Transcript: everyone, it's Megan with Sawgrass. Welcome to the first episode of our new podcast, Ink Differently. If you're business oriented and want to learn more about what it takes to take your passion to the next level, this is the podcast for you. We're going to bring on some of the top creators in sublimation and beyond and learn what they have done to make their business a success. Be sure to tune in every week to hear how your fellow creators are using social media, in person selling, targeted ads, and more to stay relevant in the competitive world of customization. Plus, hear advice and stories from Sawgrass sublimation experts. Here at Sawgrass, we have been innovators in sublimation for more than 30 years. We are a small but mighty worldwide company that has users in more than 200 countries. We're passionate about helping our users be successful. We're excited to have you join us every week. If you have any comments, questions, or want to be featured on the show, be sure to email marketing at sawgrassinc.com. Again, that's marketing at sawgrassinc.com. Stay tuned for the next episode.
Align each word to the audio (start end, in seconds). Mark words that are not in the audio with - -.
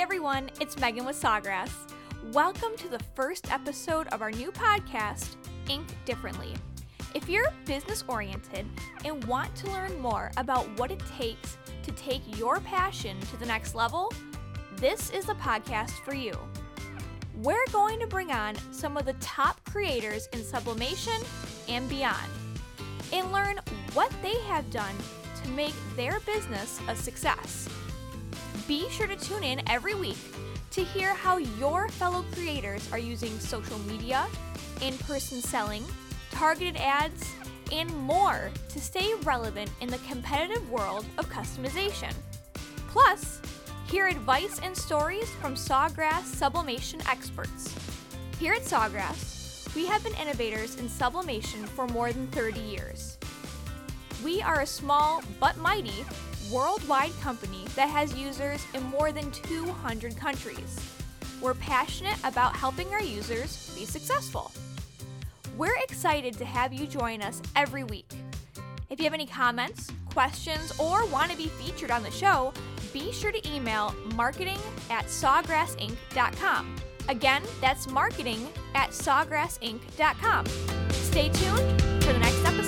everyone, 0.00 0.50
it's 0.60 0.78
Megan 0.78 1.04
with 1.04 1.20
Sawgrass. 1.20 1.70
Welcome 2.32 2.76
to 2.78 2.88
the 2.88 2.98
first 3.14 3.52
episode 3.52 4.08
of 4.08 4.22
our 4.22 4.30
new 4.32 4.50
podcast, 4.50 5.36
Ink 5.68 5.86
Differently. 6.04 6.52
If 7.14 7.28
you're 7.28 7.52
business 7.64 8.02
oriented 8.08 8.66
and 9.04 9.22
want 9.24 9.54
to 9.56 9.70
learn 9.70 9.96
more 10.00 10.32
about 10.36 10.66
what 10.78 10.90
it 10.90 11.00
takes 11.16 11.58
to 11.84 11.92
take 11.92 12.22
your 12.36 12.58
passion 12.60 13.20
to 13.20 13.36
the 13.36 13.46
next 13.46 13.74
level, 13.74 14.12
this 14.76 15.10
is 15.10 15.26
the 15.26 15.34
podcast 15.34 15.92
for 16.04 16.14
you. 16.14 16.36
We're 17.36 17.66
going 17.70 18.00
to 18.00 18.06
bring 18.06 18.32
on 18.32 18.56
some 18.72 18.96
of 18.96 19.06
the 19.06 19.14
top 19.14 19.60
creators 19.64 20.28
in 20.32 20.42
sublimation 20.42 21.22
and 21.68 21.88
beyond 21.88 22.30
and 23.12 23.32
learn 23.32 23.58
what 23.92 24.12
they 24.22 24.38
have 24.42 24.68
done 24.70 24.96
to 25.42 25.50
make 25.50 25.74
their 25.96 26.18
business 26.20 26.80
a 26.88 26.96
success. 26.96 27.68
Be 28.66 28.88
sure 28.88 29.06
to 29.06 29.16
tune 29.16 29.44
in 29.44 29.60
every 29.68 29.94
week 29.94 30.16
to 30.70 30.82
hear 30.82 31.12
how 31.12 31.36
your 31.36 31.88
fellow 31.90 32.24
creators 32.32 32.90
are 32.92 32.98
using 32.98 33.38
social 33.38 33.78
media, 33.80 34.26
in 34.80 34.96
person 34.98 35.42
selling, 35.42 35.84
targeted 36.30 36.76
ads, 36.78 37.30
and 37.70 37.94
more 37.94 38.50
to 38.70 38.80
stay 38.80 39.12
relevant 39.22 39.70
in 39.82 39.88
the 39.90 39.98
competitive 39.98 40.68
world 40.70 41.04
of 41.18 41.28
customization. 41.28 42.12
Plus, 42.88 43.42
hear 43.86 44.06
advice 44.06 44.58
and 44.62 44.74
stories 44.74 45.28
from 45.42 45.56
Sawgrass 45.56 46.24
sublimation 46.24 47.02
experts. 47.06 47.74
Here 48.38 48.54
at 48.54 48.62
Sawgrass, 48.62 49.74
we 49.74 49.84
have 49.86 50.02
been 50.02 50.14
innovators 50.14 50.76
in 50.76 50.88
sublimation 50.88 51.66
for 51.66 51.86
more 51.88 52.12
than 52.12 52.28
30 52.28 52.60
years. 52.60 53.18
We 54.24 54.40
are 54.40 54.62
a 54.62 54.66
small 54.66 55.22
but 55.38 55.58
mighty 55.58 56.04
worldwide 56.50 57.12
company 57.20 57.64
that 57.76 57.88
has 57.88 58.14
users 58.16 58.64
in 58.74 58.82
more 58.84 59.12
than 59.12 59.30
200 59.30 60.16
countries. 60.16 60.80
We're 61.40 61.54
passionate 61.54 62.16
about 62.24 62.56
helping 62.56 62.88
our 62.92 63.02
users 63.02 63.74
be 63.76 63.84
successful. 63.84 64.52
We're 65.56 65.76
excited 65.82 66.36
to 66.38 66.44
have 66.44 66.72
you 66.72 66.86
join 66.86 67.22
us 67.22 67.40
every 67.54 67.84
week. 67.84 68.10
If 68.90 68.98
you 68.98 69.04
have 69.04 69.14
any 69.14 69.26
comments, 69.26 69.90
questions, 70.10 70.78
or 70.78 71.06
want 71.06 71.30
to 71.30 71.36
be 71.36 71.48
featured 71.48 71.90
on 71.90 72.02
the 72.02 72.10
show, 72.10 72.52
be 72.92 73.12
sure 73.12 73.32
to 73.32 73.48
email 73.52 73.94
marketing 74.14 74.58
at 74.90 75.06
sawgrassinc.com. 75.06 76.76
Again, 77.08 77.42
that's 77.60 77.88
marketing 77.88 78.48
at 78.74 78.90
sawgrassinc.com. 78.90 80.46
Stay 80.90 81.28
tuned 81.28 81.82
for 82.02 82.12
the 82.12 82.18
next 82.18 82.44
episode. 82.44 82.63